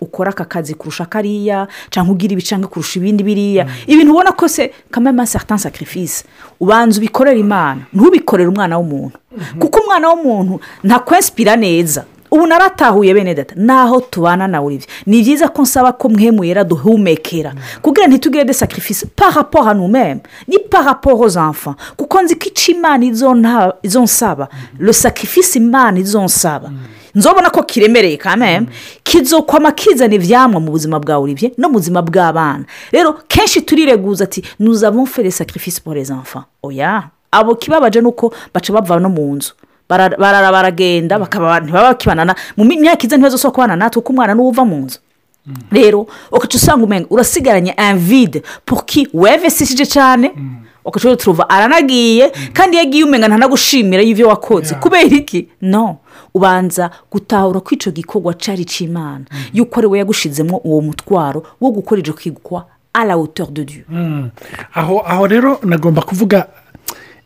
Ukora 0.00 0.30
aka 0.30 0.44
kazi 0.44 0.74
kurusha 0.74 1.04
kariya 1.06 1.51
cyangwa 1.90 2.12
ugira 2.14 2.32
ibi 2.32 2.42
cyangwa 2.42 2.68
kurusha 2.68 2.98
ibindi 3.00 3.22
biriya. 3.24 3.66
Ibintu 3.86 4.10
ubona 4.12 4.32
ko 4.32 4.48
se 4.48 4.72
un 4.96 5.26
certain 5.26 5.58
sacrifice 5.58 6.24
ubanza 6.60 6.98
ubikorera 6.98 7.38
imana. 7.38 7.80
Ntubikorere 7.92 8.48
umwana 8.48 8.78
w'umuntu. 8.78 9.18
Kuko 9.58 9.80
umwana 9.80 10.08
w'umuntu 10.08 10.60
ntakwensipira 10.84 11.56
neza. 11.56 12.04
Ubu 12.32 12.46
naratahuye 12.46 13.14
bene 13.14 13.34
data 13.34 13.54
naho 13.56 14.00
tubana 14.00 14.48
na 14.48 14.60
olivier 14.60 14.88
ni 15.06 15.22
byiza 15.22 15.48
ko 15.52 15.62
nsaba 15.62 15.92
ko 15.92 16.08
mwemuyera 16.08 16.64
duhumekera. 16.64 17.52
Kugira 17.82 18.06
ntitugire 18.06 18.44
de 18.44 18.52
sacrifice 18.52 19.04
par 19.16 19.32
rapport 19.34 19.68
à 19.68 19.74
nous-mêmes 19.74 20.20
ni 20.48 20.58
par 20.58 20.84
rapport 20.84 21.20
aux 21.20 21.36
enfants. 21.36 21.76
Kuko 21.96 22.22
nzi 22.22 22.34
ko 22.36 22.46
icyo 22.48 22.74
imana 22.74 23.04
izonta- 23.04 23.74
izonsaba 23.82 24.48
le 24.78 24.92
sacrifice 24.92 25.56
imana 25.58 25.98
izonsaba 25.98 26.70
nzobona 27.14 27.50
ko 27.50 27.62
kiremereye 27.62 28.16
kameme 28.16 28.66
kizokwama 29.04 29.72
kizana 29.72 30.14
ibyamwa 30.14 30.60
mu 30.60 30.70
buzima 30.72 30.98
bwa 31.00 31.18
olivier 31.18 31.52
no 31.58 31.68
mu 31.68 31.74
buzima 31.74 32.00
bw'abana 32.02 32.64
rero 32.92 33.12
kenshi 33.28 33.60
turireguza 33.62 34.24
ati 34.24 34.42
des 35.22 35.30
sacrifices 35.36 35.80
pour 35.80 35.94
les 35.94 36.10
enfants. 36.10 36.44
Oya. 36.62 37.02
Abo 37.30 37.54
kibabaje 37.54 38.00
ni 38.00 38.06
uko 38.06 38.32
baca 38.54 38.72
bava 38.72 38.98
no 39.00 39.08
mu 39.08 39.36
nzu. 39.36 39.52
Barara 39.88 40.52
baragenda 40.52 41.18
bakaba 41.18 41.60
ntibaba 41.60 41.88
bakibanana 41.92 42.34
mu 42.56 42.64
myaka 42.64 43.04
iza 43.06 43.16
ntibazosaba 43.16 43.52
kubana 43.54 43.76
natwe 43.76 44.02
kuko 44.02 44.12
umwana 44.12 44.34
n'uva 44.34 44.64
mu 44.64 44.76
nzu. 44.76 44.98
Rero 45.72 46.06
ugaca 46.30 46.54
usanga 46.56 46.84
umenga 46.84 47.06
urasigaranye 47.10 47.74
vide 47.96 48.42
puki 48.64 49.08
wevesishije 49.14 49.86
cyane 49.86 50.30
ugaca 50.84 51.16
turuva 51.16 51.48
aranagiye 51.50 52.30
kandi 52.52 52.76
iyo 52.76 52.82
agiye 52.82 53.04
umenga 53.04 53.28
ntanagushimira 53.28 54.02
y'ibyo 54.02 54.28
wakoze. 54.28 54.74
Kubera 54.74 55.16
iki? 55.16 55.48
No. 55.60 55.98
Ubanza 56.34 56.90
gutahura 57.10 57.60
ko 57.60 57.74
icyo 57.74 57.92
gikorwa 57.92 58.32
cyari 58.34 58.62
icy'imana 58.62 59.24
yuko 59.52 59.80
ari 59.80 59.86
we 59.86 59.98
yagushizemo 59.98 60.56
uwo 60.64 60.80
mutwaro 60.80 61.42
wo 61.60 61.70
gukora 61.70 61.98
ibyo 62.00 62.14
kwigwa 62.14 62.64
a 62.94 63.04
la 63.04 63.12
hauteur 63.14 63.50
de 63.50 63.64
dieu. 63.64 63.84
Aho 64.74 65.02
aho 65.06 65.26
rero 65.26 65.58
nagomba 65.62 66.02
kuvuga 66.02 66.46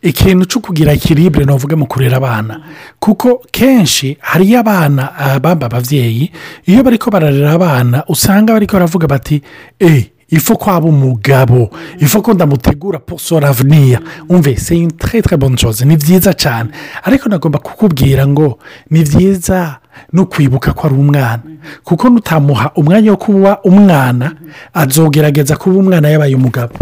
ikintu 0.02 0.44
cyo 0.46 0.60
kugira 0.60 0.92
ikiribure 0.92 1.44
navuga 1.44 1.76
mu 1.76 1.86
kurera 1.86 2.16
abana. 2.16 2.60
Kuko 3.00 3.42
kenshi 3.50 4.16
hariyo 4.20 4.60
abana 4.60 5.12
ah, 5.18 5.38
bamba 5.40 5.66
ababyeyi 5.66 6.30
iyo 6.66 6.82
bari 6.82 6.98
ko 6.98 7.10
bararera 7.10 7.52
abana 7.52 8.04
usanga 8.08 8.52
bari 8.52 8.66
ko 8.66 8.76
baravuga 8.76 9.06
bati 9.06 9.42
eee 9.80 10.10
ifu 10.28 10.56
ko 10.58 10.70
waba 10.70 10.86
umugabo 10.88 11.70
ifu 11.98 12.22
ko 12.22 12.34
ndamutegura 12.34 12.98
posora 12.98 13.48
avuniya 13.48 14.00
umve 14.28 14.56
se 14.56 14.74
une 14.74 14.90
très 14.98 15.22
très 15.22 15.36
bonne 15.38 15.56
chose. 15.56 15.84
Ni 15.84 15.96
byiza 15.96 16.32
cyane 16.34 16.70
ariko 17.04 17.28
nagomba 17.28 17.58
kukubwira 17.58 18.26
ngo 18.26 18.58
ni 18.90 19.02
byiza 19.02 19.78
no 20.12 20.26
kwibuka 20.26 20.72
ko 20.72 20.86
ari 20.86 20.94
umwana. 20.94 21.42
Kuko 21.84 22.08
nutamuha 22.10 22.70
umwanya 22.76 23.10
wo 23.10 23.16
kuba 23.16 23.58
umwana 23.64 24.32
azogerageza 24.74 25.56
kuba 25.56 25.78
umwana 25.78 26.08
yabaye 26.08 26.34
umugabo. 26.34 26.74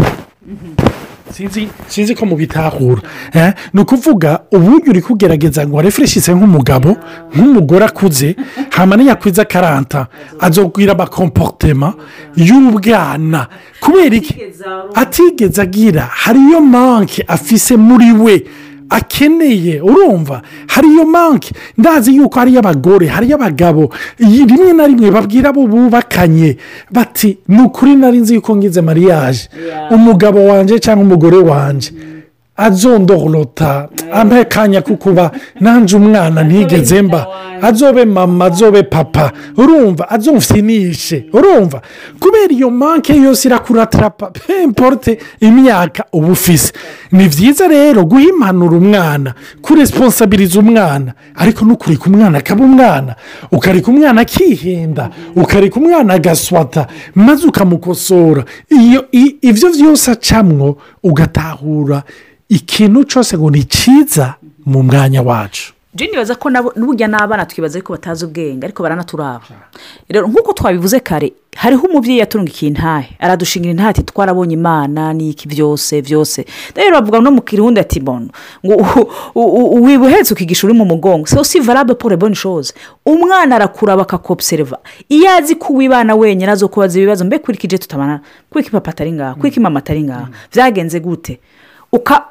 Sinzi 1.31 1.69
sinzi 1.87 2.15
ko 2.15 2.25
mubitahura 2.25 3.01
ni 3.73 3.81
ukuvuga 3.81 4.39
uburyo 4.51 4.89
uri 4.91 5.01
kugerageza 5.01 5.67
ngo 5.67 5.75
warefureshise 5.77 6.33
nk'umugabo 6.33 6.97
nk'umugore 7.35 7.85
akuze 7.85 8.35
hama 8.69 8.95
yakwiza 9.03 9.45
karanta 9.45 10.07
azogwira 10.39 10.93
amakomporutema 10.93 11.93
y'ubwana. 12.35 13.47
Kubera 13.79 14.15
iki? 14.15 14.35
Atigeze 14.93 15.61
agira 15.61 16.01
hariyo 16.01 16.61
manke 16.61 17.23
afise 17.27 17.75
muri 17.77 18.11
we. 18.11 18.45
Akeneye 18.89 19.81
urumva? 19.81 20.41
Hariyo 20.67 21.05
manke 21.05 21.51
ndazi 21.77 22.15
yuko 22.15 22.39
hariyo 22.39 22.59
abagore 22.59 23.07
hariyo 23.07 23.35
abagabo 23.35 23.89
rimwe 24.19 24.73
na 24.73 24.87
rimwe 24.87 25.11
babwira 25.11 25.49
abo 25.49 25.67
bubakanye 25.67 26.57
bati 26.91 27.37
ni 27.47 27.61
ukuri 27.61 27.95
nari 27.95 28.17
nzi 28.17 28.33
yuko 28.33 28.55
ngize 28.55 28.81
mariage. 28.81 29.39
Umugabo 29.91 30.45
wanjye 30.45 30.79
cyangwa 30.79 31.05
umugore 31.05 31.37
wanjye 31.37 31.91
azondorota 32.57 33.89
ampe 34.11 34.39
akanya 34.39 34.81
ko 34.81 34.95
kuba 34.95 35.31
nanjye 35.59 35.95
umwana 35.97 36.43
ntigeze 36.43 37.01
mba 37.01 37.27
azobe 37.61 38.05
mama 38.05 38.45
azobe 38.45 38.83
papa. 38.83 39.31
Urumva 39.57 40.09
azomfinishe 40.09 41.25
urumva. 41.33 41.81
Kubera 42.19 42.53
iyo 42.53 42.69
manke 42.69 43.15
yose 43.15 43.47
irakuratarapa 43.47 44.31
pemporute 44.47 45.17
imyaka 45.39 46.05
uba 46.13 46.27
ufise 46.27 46.73
ni 47.11 47.27
byiza 47.27 47.67
rero 47.67 48.05
guha 48.05 48.21
impanuro 48.23 48.77
umwana 48.77 49.33
kuresponsabiriza 49.61 50.59
umwana. 50.59 51.13
Ariko 51.35 51.65
nukureka 51.65 52.05
umwana 52.05 52.37
akaba 52.37 52.65
umwana. 52.65 53.15
Ukareka 53.51 53.91
umwana 53.91 54.21
akihenda 54.21 55.09
ukareka 55.35 55.79
umwana 55.79 56.13
agaswata 56.13 56.87
maze 57.15 57.47
ukamukosora. 57.47 58.43
Ibyo 59.41 59.69
byose 59.69 60.11
acamwo 60.11 60.77
ugatahura 61.03 62.03
ikintu 62.49 63.03
cyose 63.03 63.37
ngo 63.37 63.49
ni 63.51 63.63
cyiza 63.63 64.33
mu 64.65 64.83
mwanya 64.83 65.21
wacu. 65.21 65.73
Jeni 65.95 66.11
nibaza 66.11 66.35
ko 66.35 66.49
n'uburyo 66.49 67.07
n'abana 67.07 67.45
twibaza 67.47 67.79
ko 67.81 67.93
batazi 67.95 68.25
ubwenge 68.27 68.65
ariko 68.67 68.83
baranaturaba 68.83 69.41
rero 70.11 70.27
nk'uko 70.27 70.51
twabivuze 70.53 70.99
kare 70.99 71.31
hariho 71.55 71.87
umubyeyi 71.87 72.19
yaturungikiye 72.19 72.67
intahe 72.75 73.15
aradushingira 73.19 73.71
intahe 73.71 73.89
ati 73.89 74.03
twarabonye 74.03 74.53
imana 74.59 75.13
n'iki 75.15 75.47
byose 75.47 76.01
byose. 76.03 76.43
Rero 76.75 76.99
bavuga 76.99 77.21
no 77.23 77.31
mu 77.31 77.41
kirundi 77.47 77.79
ati 77.79 77.99
bono 78.03 78.27
ngo 78.65 78.75
u- 78.75 79.07
u- 79.39 79.71
u- 79.79 79.83
wiba 79.83 80.05
uhetse 80.11 80.33
ukigisha 80.35 80.67
uri 80.67 80.75
mu 80.75 80.83
mugongo. 80.85 81.27
Se 81.27 81.39
usi 81.39 81.59
varable 81.63 81.95
pour 81.95 82.11
bonne 82.17 82.35
chose 82.35 82.73
umwana 83.05 83.55
arakuraba 83.55 84.01
akakobuseriva 84.03 84.77
iyo 85.09 85.31
azi 85.31 85.55
ko 85.55 85.73
uwibana 85.73 86.11
wenyine 86.15 86.51
azo 86.51 86.67
kubaza 86.67 86.99
ibibazo 86.99 87.23
mbe 87.25 87.39
kurikije 87.39 87.77
tutabana 87.77 88.19
kuriki 88.51 88.69
papa 88.71 88.91
atari 88.91 89.11
ngaha 89.15 89.35
kuriki 89.39 89.59
mama 89.59 89.79
atari 89.79 90.03
ngaha. 90.03 90.27
Byagenze 90.51 90.99
gute? 90.99 91.39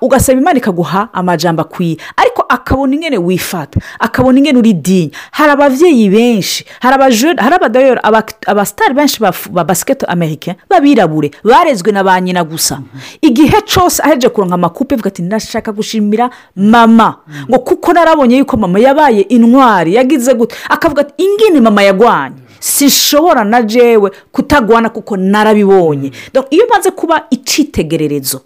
Ugasaba 0.00 0.38
imana 0.40 0.58
ikaguha 0.58 1.08
amajambo 1.12 1.62
akwiye. 1.62 1.96
Ariko 2.16 2.42
akabona 2.48 2.94
ingene 2.94 3.18
wifata 3.18 3.80
akabona 3.98 4.38
ingene 4.38 4.58
uri 4.58 4.72
dinye 4.72 5.10
hari 5.30 5.50
ababyeyi 5.52 6.08
benshi 6.10 6.64
hari 6.80 7.54
abadayori 7.54 8.00
abasitari 8.46 8.94
benshi 8.94 9.20
ba 9.20 9.64
basiketi 9.64 10.06
amerika 10.06 10.54
b'abirabure 10.70 11.30
barezwe 11.44 11.92
na 11.92 12.04
ba 12.04 12.20
nyina 12.20 12.44
gusa. 12.44 12.80
Igihe 13.22 13.60
cyose 13.66 14.02
aheje 14.02 14.28
kuronka 14.28 14.54
amakupe 14.54 14.94
avuga 14.94 15.08
ati 15.08 15.22
ndashaka 15.22 15.72
gushimira 15.72 16.30
mama. 16.56 17.16
Ngo 17.50 17.58
kuko 17.58 17.92
narabonye 17.92 18.36
yuko 18.38 18.56
mama 18.56 18.78
yabaye 18.78 19.20
intwari 19.20 19.94
yagize 19.94 20.34
gute? 20.34 20.54
Akavuga 20.68 21.00
ati 21.02 21.24
ingene 21.24 21.60
mama 21.60 21.82
yagwanye 21.82 22.36
sinshobora 22.60 23.44
na 23.44 23.62
jewe 23.62 24.10
kutagwana 24.32 24.88
kuko 24.88 25.16
narabibonye. 25.16 26.12
Iyo 26.50 26.64
umaze 26.66 26.90
kuba 26.90 27.22
icyitegererezo 27.30 28.40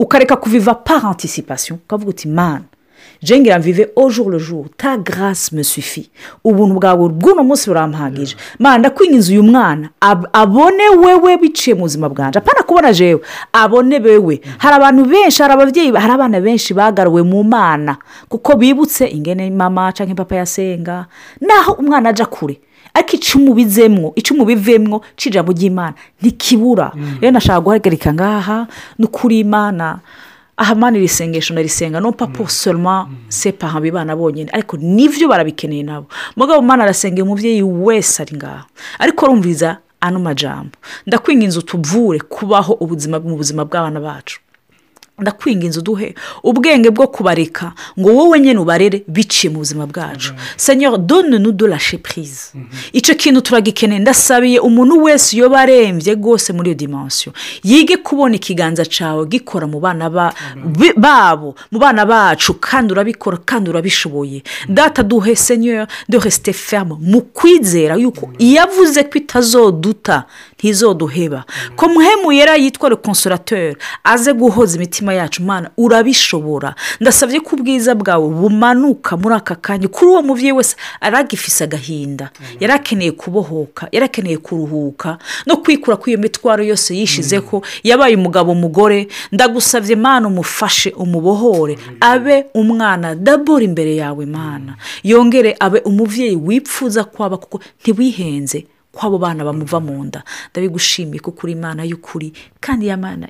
ukareka 0.00 0.36
kuviva 0.36 0.74
par 0.74 1.04
anticipation 1.06 1.78
ukavuga 1.84 2.10
uti 2.10 2.28
mana 2.28 2.64
jengira 3.22 3.58
mvive 3.58 3.88
au 3.96 4.10
jour 4.10 4.30
le 4.30 4.38
jour 4.38 4.64
ta 4.76 4.96
grâce 4.96 5.52
me 5.52 5.62
suffit. 5.62 6.10
Ubuntu 6.44 6.74
bwawe 6.80 7.08
bw'uno 7.08 7.44
munsi 7.44 7.68
burampagije 7.70 8.36
mana 8.58 8.78
ndakwinjiza 8.78 9.32
uyu 9.32 9.42
mwana 9.42 9.88
ab- 10.00 10.28
abone 10.32 10.88
wewe 10.88 11.36
biciye 11.36 11.74
mu 11.74 11.80
buzima 11.82 12.08
bwanjye 12.08 12.38
apana 12.38 12.62
kubona 12.62 12.92
jewe 12.92 13.20
abone 13.52 13.98
wewe 13.98 14.40
hari 14.58 14.74
abantu 14.76 15.04
benshi 15.04 15.42
hari 15.42 15.54
ababyeyi 15.54 15.92
hari 15.92 16.12
abana 16.12 16.40
benshi 16.40 16.74
bagaruwe 16.74 17.22
mu 17.22 17.44
mana. 17.44 17.96
Kuko 18.28 18.56
bibutse 18.56 19.06
ingene 19.06 19.50
mama 19.50 19.92
cyangwa 19.92 20.14
papa 20.14 20.36
yasenga 20.36 21.06
naho 21.40 21.72
umwana 21.72 22.08
ajya 22.08 22.26
kure 22.26 22.60
ariko 23.00 23.16
icumu 23.16 23.54
bizemwo 23.56 24.12
icumu 24.14 24.44
bivemwo 24.44 25.00
cy'ijambo 25.16 25.52
ry'imana 25.52 25.94
ntikibura. 26.20 26.92
Rero 27.20 27.32
nashaka 27.32 27.60
guhagarika 27.60 28.12
ngaha 28.14 28.66
ni 28.98 29.04
ukuri 29.08 29.40
imana 29.40 29.98
aha 30.56 30.74
mana 30.74 30.98
iri 30.98 31.08
sengesho 31.08 31.54
ndarisenga 31.54 32.00
no 32.00 32.12
papa 32.12 32.48
soroma 32.48 33.08
sepa 33.28 33.80
bibana 33.80 34.12
bonyine 34.16 34.50
ariko 34.52 34.76
ni 34.76 35.08
byo 35.08 35.28
barabikeneye 35.28 35.82
nabo. 35.82 36.06
Mugabo 36.36 36.60
mana 36.62 36.84
arasengera 36.84 37.24
umubyeyi 37.24 37.62
wese 37.62 38.22
ari 38.22 38.36
ngaha. 38.36 38.64
Ariko 38.98 39.26
rumviza 39.26 39.78
ano 40.00 40.18
majambo. 40.20 40.76
Ndakwinginze 41.06 41.58
utuvure 41.58 42.20
kubaho 42.20 42.72
ubuzima 42.76 43.20
mu 43.20 43.36
buzima 43.36 43.64
bw'abana 43.64 44.00
bacu. 44.00 44.40
Ndakwinginze 45.20 45.78
uduhe 45.78 46.14
ubwenge 46.42 46.90
bwo 46.90 47.06
kubareka 47.06 47.72
ngo 47.98 48.08
wowe 48.14 48.40
nyine 48.40 48.58
ubarere 48.58 49.02
biciye 49.08 49.52
mu 49.52 49.58
buzima 49.58 49.86
bwacu. 49.86 50.32
Senyora 50.56 50.98
done 50.98 51.38
nudo 51.38 51.66
lashe 51.66 51.98
purize 51.98 52.52
icyo 52.92 53.14
kintu 53.14 53.40
turagikeneye 53.40 54.00
ndasabiye 54.00 54.58
umuntu 54.60 55.02
wese 55.02 55.36
iyo 55.36 55.48
barembye 55.48 56.14
rwose 56.14 56.52
muri 56.52 56.70
iyo 56.70 56.74
dimansiyo 56.78 57.32
yige 57.62 57.96
kubona 57.96 58.34
ikiganza 58.36 58.84
cyawe 58.86 59.26
gikora 59.26 59.66
mu 59.66 59.80
bana 59.80 60.10
babo 60.96 61.54
mu 61.70 61.78
bana 61.78 62.06
bacu 62.06 62.54
kandi 62.60 62.92
urabikora 62.92 63.36
kandi 63.44 63.70
urabishoboye. 63.70 64.42
Data 64.68 65.02
duhe 65.02 65.36
senyora 65.36 65.86
de 66.08 66.18
resite 66.18 66.52
ferme 66.52 66.94
mu 67.00 67.20
kwizera 67.20 67.94
yuko 67.96 68.30
iyo 68.38 68.62
avuze 68.62 69.02
ko 69.04 69.18
itazoduta. 69.18 70.24
Ntizoduheba. 70.60 71.44
Ko 71.76 71.88
muhemu 71.88 72.32
yera 72.32 72.56
yitwa 72.56 72.88
rekonsorateri 72.88 73.76
aze 74.04 74.32
guhoza 74.32 74.76
imitima 74.76 75.14
yacu 75.14 75.42
mana 75.42 75.70
urabishobora. 75.76 76.74
Ndasabye 77.00 77.40
ko 77.40 77.56
ubwiza 77.56 77.94
bwawe 77.94 78.28
bumanuka 78.28 79.16
muri 79.16 79.34
aka 79.34 79.54
kanya. 79.54 79.88
Kuri 79.88 80.10
uwo 80.10 80.22
mubyeyi 80.22 80.52
wese 80.52 80.76
aragifise 81.00 81.64
agahinda. 81.64 82.30
Yari 82.60 82.72
akeneye 82.72 83.12
kubohoka 83.12 83.88
yari 83.92 84.04
akeneye 84.06 84.36
kuruhuka. 84.36 85.18
No 85.46 85.56
kwikura 85.56 85.96
kuri 85.96 86.12
iyo 86.12 86.20
mitwaro 86.20 86.64
yose 86.64 86.96
yishizeho 86.96 87.62
yabaye 87.82 88.16
umugabo 88.16 88.52
umugore 88.52 89.08
ndagusabye 89.32 89.96
mana 89.96 90.28
umufashe 90.28 90.90
umubohore. 90.90 91.78
Abe 92.00 92.46
umwana 92.54 93.14
dabora 93.14 93.64
imbere 93.64 93.96
yawe 93.96 94.26
mana. 94.26 94.76
Yongere 95.04 95.56
abe 95.60 95.80
umubyeyi 95.80 96.36
wipfuza 96.36 97.04
kwaba 97.04 97.36
kuko 97.36 97.60
ntiwihenze. 97.80 98.66
Ko 98.92 99.06
abo 99.06 99.18
bana 99.18 99.44
bamuva 99.44 99.80
mu 99.80 100.04
nda. 100.04 100.24
Ndabigushimiye 100.50 101.20
kuko 101.20 101.40
uri 101.46 101.52
imana 101.54 101.84
y'ukuri 101.86 102.32
kandi 102.60 102.86
iya 102.86 102.96
mana 102.96 103.28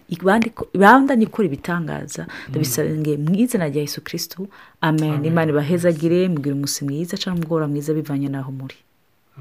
ibandanye 0.74 1.24
ikora 1.28 1.46
ibitangaza 1.48 2.26
ndabisabye 2.48 3.16
mu 3.20 3.34
izina 3.36 3.68
rya 3.68 3.82
Yesu 3.84 4.00
kirisitu 4.00 4.48
amen. 4.80 5.24
Imana 5.24 5.50
ibahezagire 5.52 6.28
mubwira 6.28 6.54
umunsi 6.56 6.84
mwiza 6.84 7.16
cyangwa 7.20 7.38
umugoroba 7.44 7.68
mwiza 7.72 7.92
bivanye 7.94 8.28
n'aho 8.32 8.52
muri. 8.52 8.76